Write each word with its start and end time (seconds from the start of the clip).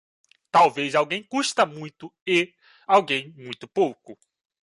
Talvez 0.51 0.95
alguém 0.95 1.21
custa 1.21 1.63
muito 1.63 2.11
e 2.25 2.55
alguém 2.87 3.31
muito 3.37 3.67
pouco. 3.67 4.17